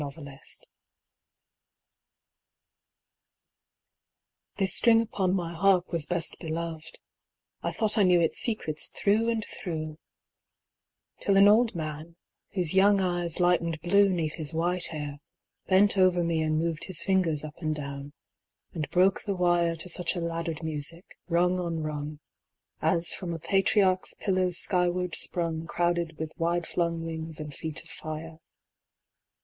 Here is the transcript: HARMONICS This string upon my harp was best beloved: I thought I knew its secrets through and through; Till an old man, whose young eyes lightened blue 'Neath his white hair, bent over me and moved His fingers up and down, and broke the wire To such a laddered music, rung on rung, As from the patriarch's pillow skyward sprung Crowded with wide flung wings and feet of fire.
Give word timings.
HARMONICS 0.01 0.61
This 4.57 4.73
string 4.73 4.99
upon 4.99 5.35
my 5.35 5.53
harp 5.53 5.91
was 5.91 6.07
best 6.07 6.39
beloved: 6.39 6.97
I 7.61 7.71
thought 7.71 7.99
I 7.99 8.01
knew 8.01 8.19
its 8.19 8.39
secrets 8.39 8.89
through 8.89 9.29
and 9.29 9.45
through; 9.45 9.99
Till 11.19 11.37
an 11.37 11.47
old 11.47 11.75
man, 11.75 12.15
whose 12.53 12.73
young 12.73 12.99
eyes 12.99 13.39
lightened 13.39 13.79
blue 13.81 14.09
'Neath 14.09 14.37
his 14.37 14.55
white 14.55 14.85
hair, 14.87 15.19
bent 15.67 15.95
over 15.99 16.23
me 16.23 16.41
and 16.41 16.57
moved 16.57 16.85
His 16.85 17.03
fingers 17.03 17.43
up 17.43 17.57
and 17.61 17.75
down, 17.75 18.13
and 18.73 18.89
broke 18.89 19.21
the 19.25 19.35
wire 19.35 19.75
To 19.75 19.87
such 19.87 20.15
a 20.15 20.19
laddered 20.19 20.63
music, 20.63 21.15
rung 21.27 21.59
on 21.59 21.83
rung, 21.83 22.19
As 22.81 23.13
from 23.13 23.29
the 23.29 23.39
patriarch's 23.39 24.15
pillow 24.15 24.49
skyward 24.49 25.13
sprung 25.13 25.67
Crowded 25.67 26.17
with 26.17 26.31
wide 26.39 26.65
flung 26.65 27.03
wings 27.05 27.39
and 27.39 27.53
feet 27.53 27.83
of 27.83 27.89
fire. 27.89 28.39